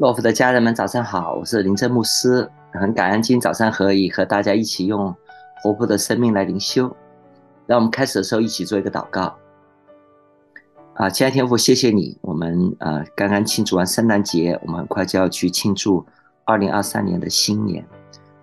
[0.00, 1.34] 洛夫的家人们，早上好！
[1.34, 5.14] 我是林正牧师，很感恩今天早上可以和大家一起用
[5.62, 6.90] 活泼的生命来灵修。
[7.66, 9.36] 让我们开始的时候一起做一个祷告。
[10.94, 12.16] 啊，亲爱的天父，谢谢你！
[12.22, 16.02] 我们呃刚刚庆祝完圣诞节，我们很快就要去庆祝
[16.46, 17.84] 二零二三年的新年。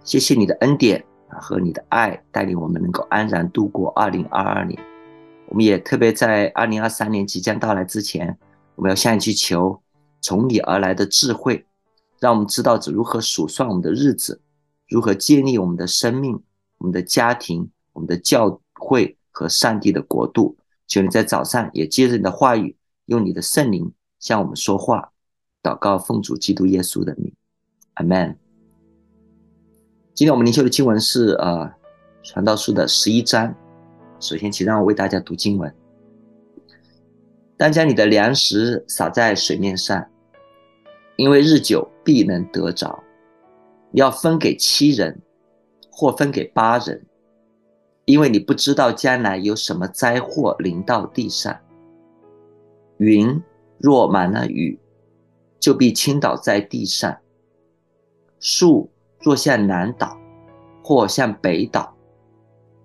[0.04, 4.80] 谢谢你的恩典和你的爱，带领我们能够安然度过二零二二年。
[5.48, 8.38] 我们也特别在二零二三年即将到来之前，
[8.76, 9.82] 我们要向你去求。
[10.22, 11.66] 从你而来的智慧，
[12.20, 14.42] 让我们知道如何数算我们的日子，
[14.88, 16.42] 如何建立我们的生命、
[16.78, 20.58] 我们的家庭、我们的教会和上帝的国度。
[20.88, 22.76] 求你在早上也接着你的话语，
[23.08, 25.12] 用你的圣灵向我们说话。
[25.62, 27.34] 祷告奉主基督耶稣的名，
[27.96, 28.38] 阿门。
[30.14, 31.70] 今天我们灵修的经文是呃
[32.24, 33.54] 传道书的十一章。
[34.20, 35.76] 首先，请让我为大家读经文。
[37.58, 40.08] 当将你的粮食撒在水面上，
[41.16, 43.04] 因为日久必能得着。
[43.94, 45.20] 要分给七人，
[45.90, 47.04] 或分给八人，
[48.06, 51.58] 因为你不知道将来有什么灾祸临到地上。
[52.98, 53.42] 云
[53.80, 54.80] 若满了雨，
[55.60, 57.18] 就必倾倒在地上。
[58.40, 60.16] 树若向南倒，
[60.84, 61.96] 或向北倒，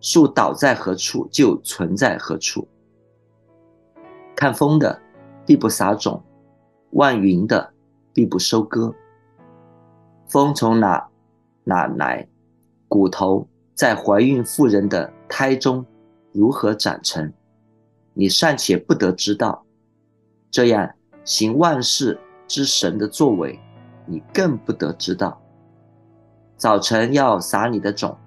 [0.00, 2.66] 树倒在何处，就存在何处。
[4.42, 5.00] 看风的
[5.46, 6.20] 必不撒种，
[6.94, 7.72] 望云的
[8.12, 8.92] 必不收割。
[10.26, 11.08] 风从哪
[11.62, 12.26] 哪来？
[12.88, 15.86] 骨头在怀孕妇人的胎中
[16.32, 17.32] 如何长成？
[18.14, 19.64] 你尚且不得知道。
[20.50, 20.90] 这样
[21.22, 23.56] 行万事之神的作为，
[24.06, 25.40] 你更不得知道。
[26.56, 28.18] 早晨要撒你的种，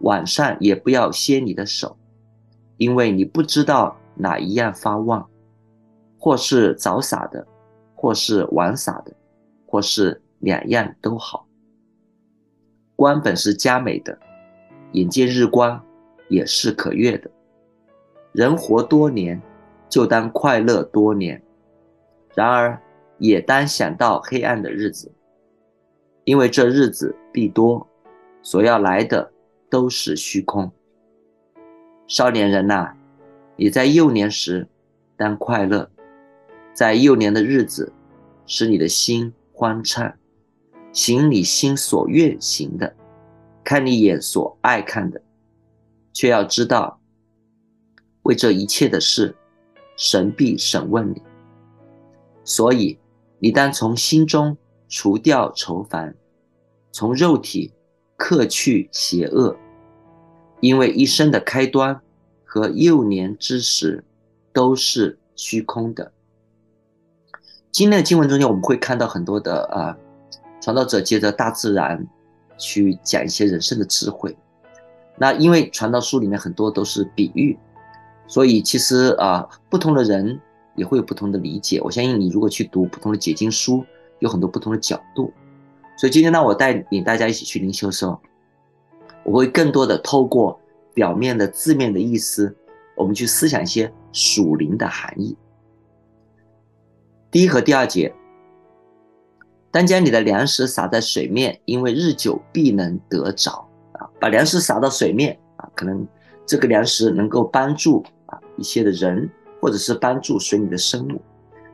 [0.00, 1.96] 晚上也不要歇你的手，
[2.76, 5.24] 因为你不知道哪一样发旺。
[6.24, 7.46] 或是早撒的，
[7.94, 9.12] 或是晚撒的，
[9.66, 11.46] 或是两样都好。
[12.96, 14.18] 光本是佳美的，
[14.92, 15.78] 眼见日光
[16.30, 17.30] 也是可悦的。
[18.32, 19.38] 人活多年，
[19.86, 21.38] 就当快乐多年；
[22.34, 22.80] 然而
[23.18, 25.12] 也当想到黑暗的日子，
[26.24, 27.86] 因为这日子必多，
[28.40, 29.30] 所要来的
[29.68, 30.72] 都是虚空。
[32.06, 32.94] 少年人呐，
[33.56, 34.66] 你在幼年时
[35.18, 35.90] 当快乐。
[36.74, 37.92] 在幼年的日子，
[38.46, 40.12] 使你的心欢畅，
[40.92, 42.96] 行你心所愿行的，
[43.62, 45.22] 看你眼所爱看的，
[46.12, 47.00] 却要知道，
[48.24, 49.36] 为这一切的事，
[49.96, 51.22] 神必审问你。
[52.42, 52.98] 所以，
[53.38, 54.56] 你当从心中
[54.88, 56.12] 除掉愁烦，
[56.90, 57.72] 从肉体
[58.16, 59.56] 克去邪恶，
[60.60, 62.00] 因为一生的开端
[62.44, 64.02] 和幼年之时
[64.52, 66.12] 都是虚空的。
[67.74, 69.98] 今天的经文中间，我们会看到很多的啊，
[70.60, 72.06] 传道者借着大自然
[72.56, 74.38] 去讲一些人生的智慧。
[75.18, 77.58] 那因为传道书里面很多都是比喻，
[78.28, 80.40] 所以其实啊，不同的人
[80.76, 81.80] 也会有不同的理解。
[81.80, 83.84] 我相信你如果去读不同的解经书，
[84.20, 85.32] 有很多不同的角度。
[85.96, 88.20] 所以今天呢，我带领大家一起去灵修的时候，
[89.24, 90.60] 我会更多的透过
[90.94, 92.56] 表面的字面的意思，
[92.96, 95.36] 我们去思想一些属灵的含义。
[97.34, 98.14] 第一和第二节，
[99.72, 103.50] 当将你的粮食撒在水面，因为日久必能得着
[103.94, 104.06] 啊！
[104.20, 106.06] 把粮食撒到水面啊，可能
[106.46, 109.28] 这个粮食能够帮助啊一些的人，
[109.60, 111.20] 或者是帮助水里的生物。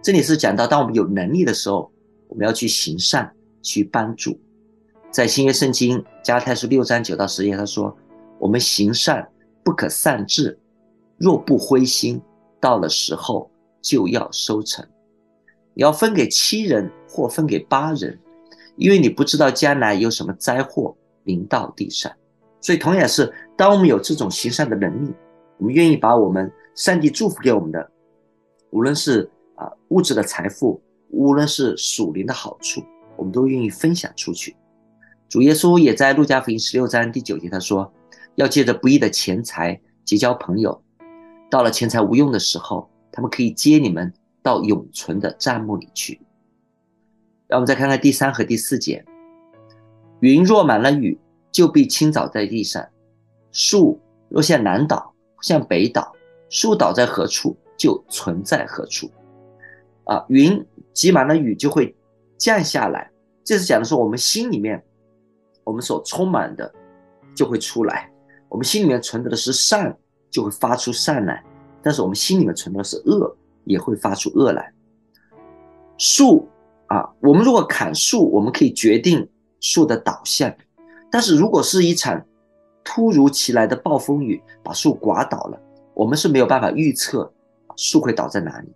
[0.00, 1.92] 这里是讲到，当我们有能力的时候，
[2.28, 4.40] 我们要去行善，去帮助。
[5.10, 7.94] 在新约圣经加泰书六章九到十节，他说
[8.40, 9.28] ：“我们行善
[9.62, 10.58] 不可丧志，
[11.18, 12.18] 若不灰心，
[12.58, 13.50] 到了时候
[13.82, 14.82] 就要收成。”
[15.74, 18.18] 你要分给七人或分给八人，
[18.76, 22.10] 因为你不知道将来有什么灾祸临到地上。
[22.60, 25.12] 所以同样是，当我们有这种行善的能力，
[25.58, 27.90] 我们愿意把我们上帝祝福给我们的，
[28.70, 30.80] 无论是啊物质的财富，
[31.10, 32.82] 无论是属灵的好处，
[33.16, 34.54] 我们都愿意分享出去。
[35.28, 37.90] 主耶稣也在路加福音十六章第九节他说
[38.34, 40.82] ：“要借着不义的钱财结交朋友，
[41.48, 46.20] 到了钱财无用的时候，他们可以接你们。”到永存的帐幕里去。
[47.46, 49.04] 让我们再看看第三和第四节：
[50.20, 51.18] 云若满了雨，
[51.50, 52.84] 就必倾倒在地上；
[53.50, 56.14] 树若向南倒，向北倒，
[56.48, 59.10] 树倒在何处，就存在何处。
[60.04, 61.96] 啊，云积满了雨就会
[62.38, 63.10] 降下来。
[63.42, 64.80] 这是讲的是我们心里面，
[65.64, 66.72] 我们所充满的
[67.34, 68.10] 就会出来。
[68.48, 69.96] 我们心里面存的是善，
[70.30, 71.42] 就会发出善来；
[71.82, 73.36] 但是我们心里面存的是恶。
[73.64, 74.72] 也会发出恶来。
[75.98, 76.48] 树
[76.86, 79.28] 啊，我们如果砍树，我们可以决定
[79.60, 80.52] 树的导向，
[81.10, 82.24] 但是如果是一场
[82.82, 85.60] 突如其来的暴风雨把树刮倒了，
[85.94, 87.32] 我们是没有办法预测
[87.76, 88.68] 树会倒在哪里。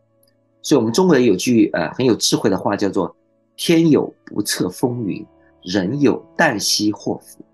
[0.61, 3.15] 所以，我们中国人有句呃很有智慧的话，叫做
[3.57, 5.27] “天有不测风云，
[5.63, 7.45] 人有旦夕祸福”。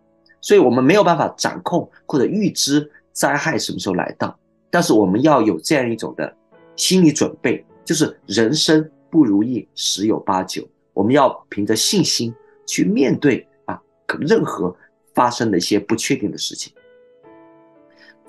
[0.43, 4.39] 所以我们没有办法掌控或者预知灾害什么时候来到，
[4.71, 6.35] 但是我们要有这样一种的
[6.81, 12.35] 心理准备，就是人生不如意十有八九，我们要凭着信心
[12.67, 13.79] 去面对啊，
[14.19, 14.75] 任何
[15.13, 16.73] 发生的一些不确定的事情。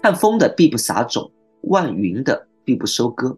[0.01, 1.31] 看风的必不撒种，
[1.61, 3.37] 望云的必不收割。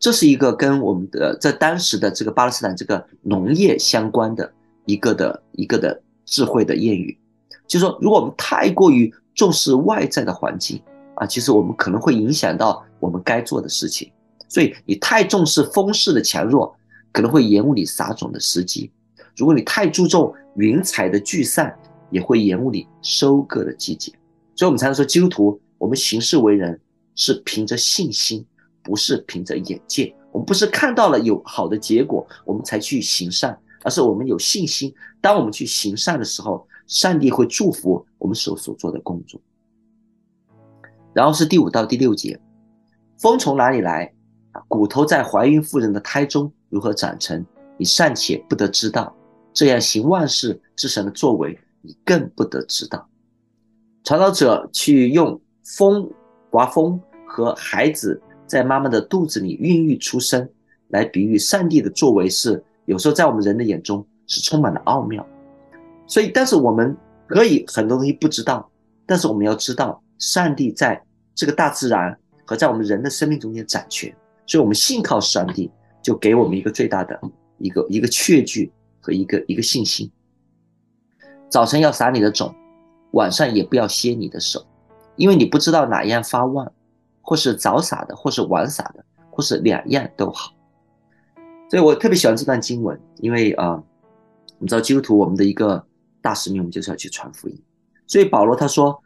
[0.00, 4.52] 这是一个跟我们的在当时的这个巴勒斯坦这个农业相关的
[4.84, 7.16] 一个的一个的智慧的谚语，
[7.68, 10.82] 就是说，如果我们太过于重视外在的环境
[11.14, 14.10] 啊，其实我们可能会影响到我们该做的事情。
[14.48, 16.76] 所以你太重视风势的强弱，
[17.12, 18.90] 可能会延误你撒种的时机；
[19.36, 21.76] 如果你太注重云彩的聚散，
[22.10, 24.12] 也会延误你收割的季节。
[24.54, 26.80] 所以，我们才能说，基督徒我们行事为人
[27.14, 28.44] 是凭着信心。
[28.86, 34.94] 不是凭着眼界，我们不是看到了有好的结果，我们才去行善，而是我们有信心。
[35.22, 39.40] 当我们去行善的时候，上帝会祝福我们所所做的工作。
[41.14, 42.38] 然后是第五到第六节，
[43.16, 44.12] 风从哪里来？
[44.68, 47.44] 骨头在怀孕妇人的胎中如何长成？
[47.76, 49.14] 你尚且不得知道，
[49.52, 53.08] 这样行万事之神的作为，你更不得知道。
[54.04, 56.10] 传道者去用风、
[56.50, 58.20] 刮风和孩子。
[58.46, 60.46] 在妈妈的肚子里孕育出生，
[60.88, 65.26] 来比喻上帝的作为是有时候在我们人的眼中是充满了奥妙。
[66.06, 66.94] 所以，但是我们
[67.26, 68.70] 可以很多东西不知道，
[69.06, 71.02] 但是我们要知道，上帝在
[71.34, 74.14] 这个大自然和在我们人的生命中间掌权。
[74.46, 75.70] 所以，我们信靠上帝，
[76.02, 77.20] 就给我们一个最大的
[77.58, 80.10] 一个一个确据和一个一个信心。
[81.48, 82.54] 早晨要撒你的种，
[83.12, 84.64] 晚上也不要歇你的手，
[85.16, 86.72] 因为你不知道哪样发旺。
[87.26, 90.52] 或是早撒的，或是晚撒的，或是两样都好。
[91.70, 93.84] 所以我特别喜欢这段经文，因为啊、呃，
[94.58, 95.82] 你知道基督徒我们的一个
[96.20, 97.58] 大使命，我们就是要去传福音。
[98.06, 99.02] 所以保罗他说，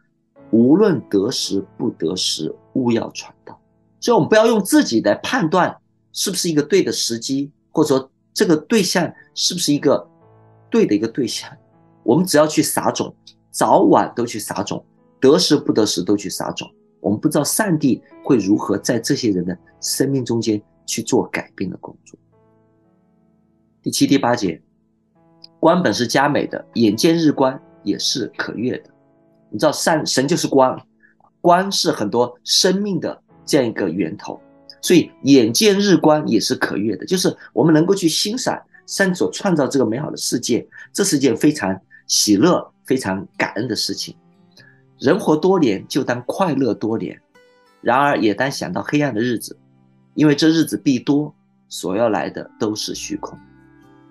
[0.51, 3.58] 无论得时不得时，务要传道。
[4.01, 5.77] 所以我们不要用自己来判断
[6.13, 10.09] 是不是一个对的时机，或者说这个对象是不是一个
[10.71, 11.51] 对的一个对象。
[12.05, 13.15] 我们只要去撒种，
[13.51, 14.85] 早晚都去撒种，
[15.21, 16.71] 得时不得时都去撒种。
[17.01, 22.19] 我们不知道上帝会如何在这些人的生命中间去做改变的工作。
[23.83, 24.61] 第七、第八节，
[25.61, 28.91] 光本是佳美的，眼见日光也是可悦的。
[29.51, 30.81] 你知道，善神就是光，
[31.41, 34.39] 光是很多生命的这样一个源头，
[34.83, 41.75] 所以眼见日光也是可悦的，就是我们能够去欣赏神所创造这个美好的世界，这是件非常
[42.07, 44.15] 喜乐、非常感恩的事情。
[44.99, 47.17] 人活多年，就当快乐多年；
[47.81, 49.57] 然而也当想到黑暗的日子，
[50.15, 51.35] 因为这日子必多，
[51.69, 53.39] 所要来的都是虚空。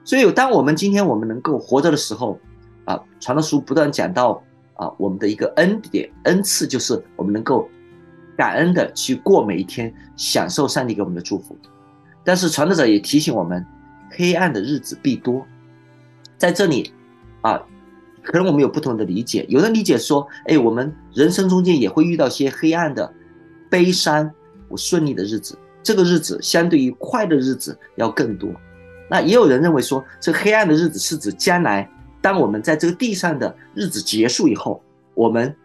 [0.04, 2.39] 所以，当我们今天我们能够活着的时候，
[2.86, 4.42] 啊，传道书不断讲到
[4.75, 7.70] 啊，我们的一个恩典、恩赐，就是我们能够
[8.38, 11.58] 感恩的去过每一天，享受上帝给我们的祝福。
[12.24, 13.65] 但是，传道者也提醒我们，
[14.12, 15.46] 黑暗的日子必多，
[16.38, 16.94] 在这里，
[17.41, 17.62] 啊。
[18.24, 23.10] 可能我们有不同的理解，有的理解说，哎，我们人生中间也会遇到些黑暗的、
[23.70, 24.29] 悲伤、
[24.67, 28.51] 不顺利的日子，这个日子相对于快乐日子要更多。
[29.10, 31.89] 那也有人认为说，这黑暗的日子是指将来，
[32.22, 35.56] 当我们在这个地上的日子结束以后，我们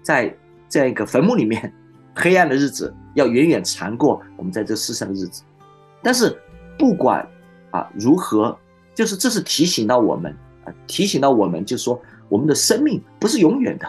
[0.00, 0.32] 在
[0.74, 1.72] 这样一个坟墓里面，
[2.16, 5.44] 黑暗的日子要远远长过我们在这世上的日子。
[6.02, 6.36] 但是
[6.76, 7.24] 不管
[7.70, 8.58] 啊如何，
[8.92, 10.74] 就是这是提醒到我们啊。
[10.88, 13.86] 提醒到我们，就是说，我们的生命不是永远的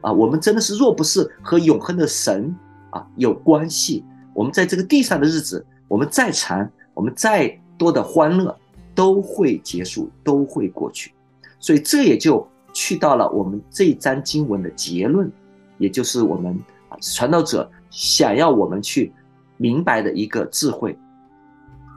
[0.00, 0.12] 啊！
[0.12, 2.54] 我们真的是，若不是和永恒的神
[2.90, 8.56] 啊有关系，我们在这个地上的日子，我们再长，我们再多的欢乐，
[8.94, 11.12] 都会结束，都会过去。
[11.58, 15.28] 所以这也就去到了我们这一章经文的结论，
[15.78, 16.58] 也就是我们
[17.00, 19.12] 传道者想要我们去
[19.56, 20.98] 明白的一个智慧。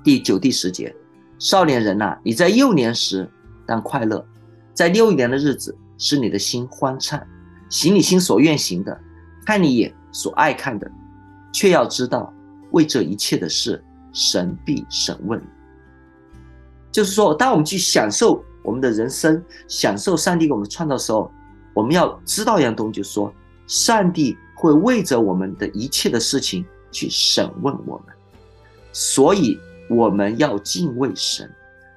[0.04, 0.96] 第九、第十节，
[1.38, 3.30] 少年人呐，你在幼年时。
[3.64, 4.26] 当快乐，
[4.74, 7.26] 在六年的日子，使你的心欢畅，
[7.70, 9.00] 行你心所愿行的，
[9.46, 10.92] 看你眼所爱看的，
[11.54, 12.34] 却要知道，
[12.72, 15.42] 为这一切的事，神必审问。
[16.92, 21.32] 就是说，当我们去享受我们的人生，享受上帝给我们创造的时候，
[21.74, 23.34] 我们要知道一样东西，就是说，
[23.68, 28.16] 上帝会为着我们的一切的事情去审问我们，
[28.92, 31.50] 所以我们要敬畏神。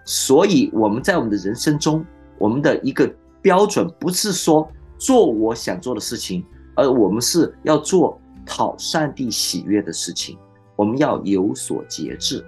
[0.05, 2.05] 所以我们在我们的人生中，
[2.39, 6.45] 我们的一个标准不是说做我想做的事情，
[6.75, 10.37] 而我们是要做讨上帝喜悦的事情。
[10.77, 12.45] 我们要有所节制。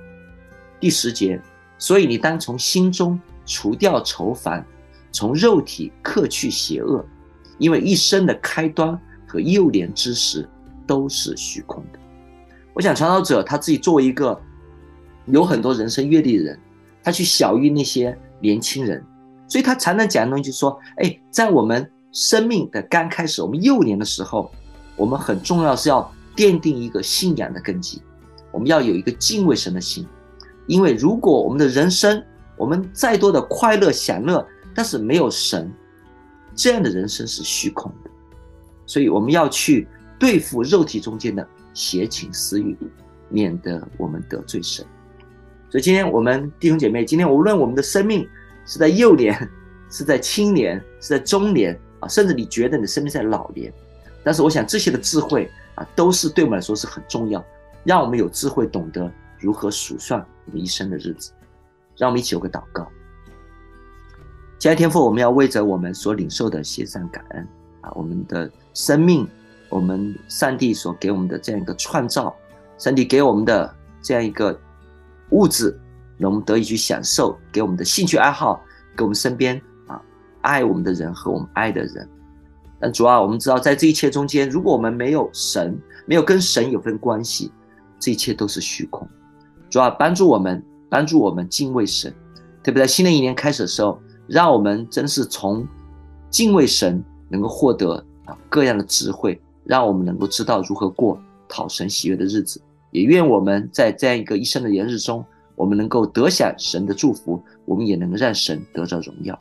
[0.79, 1.41] 第十节，
[1.79, 4.67] 所以你当从心中除掉愁烦，
[5.11, 7.05] 从肉体克去邪恶，
[7.57, 9.01] 因为一生的开端
[9.41, 10.49] 幼年之时
[10.87, 11.99] 都是虚空的。
[12.75, 14.39] 我想传道者他自己作为一个
[15.27, 16.59] 有很多人生阅历的人，
[17.03, 19.03] 他去小于那些年轻人，
[19.49, 24.51] 所以他常常讲的东西就是说：哎，在我们生命的刚开始，我们幼年的时候，
[24.95, 28.03] 我们很重要是要奠定一个信仰的根基，
[28.53, 30.07] 我们要有一个敬畏神的心，
[30.67, 32.23] 因为如果我们的人生，
[32.57, 35.73] 我们再多的快乐享乐，但是没有神，
[36.55, 38.11] 这样的人生是虚空的，
[38.87, 39.87] 所以我们要去
[40.19, 41.47] 对付肉体中间的。
[41.79, 42.75] 邪情私欲，
[43.29, 44.83] 免得我们得罪神。
[45.69, 48.27] 所以今天我们弟兄姐妹，今天无论我们的生命
[48.65, 49.37] 是在幼年，
[49.93, 53.71] 是在青年，是在中年啊，甚至你觉得你的生命在老年，
[54.25, 57.45] 但是我想这些的智慧啊，都是对我们来说是很重要，
[57.85, 61.31] 让我们有智慧懂得如何数算我们一生的日子。
[61.99, 62.89] 让我们一起有个祷告。
[64.59, 67.47] 亲爱天父，我们要为着我们所领受的献上感恩
[67.83, 69.27] 啊，我们的生命。
[69.71, 72.33] 我们上帝所给我们的这样一个创造，
[72.79, 74.57] 上帝给我们的这样一个
[75.31, 75.77] 物质，
[76.19, 78.63] 让我们得以去享受；给我们的兴趣爱好，
[78.97, 80.01] 给我们身边啊
[80.43, 82.09] 爱我们的人和我们爱的人。
[82.79, 87.51] 但主要我们知道，在这一切中间，如果我们没有神，没有跟神有份关系，
[87.99, 89.09] 这一切都是虚空。
[89.69, 92.15] 主要帮助我们，帮助我们敬畏神，
[92.63, 95.67] 特别在新的一年开始的时候，让我们真是从
[96.31, 99.41] 敬畏神能够获得啊各样的智慧。
[99.69, 105.25] 让我们能够知道如何过讨神喜悦的日子，也愿我们在这样一个一生的年日中，
[105.57, 109.37] 我们能够得享神的祝福，我们也能让神得着荣耀。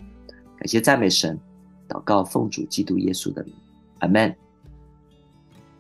[0.58, 1.40] 感谢赞美神，
[1.88, 3.54] 祷告奉主基督耶稣的名，
[4.00, 4.36] 阿门。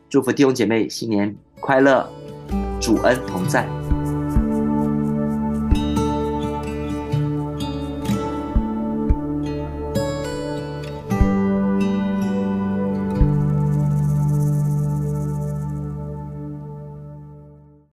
[0.09, 2.07] 祝福弟兄姐妹新年快乐，
[2.79, 3.67] 主恩同在。